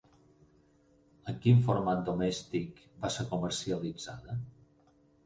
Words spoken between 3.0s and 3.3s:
va ser